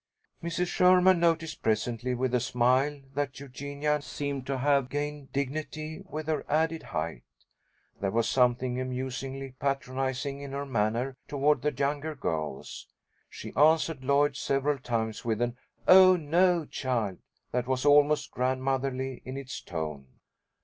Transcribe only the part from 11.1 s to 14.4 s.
toward the younger girls. She answered Lloyd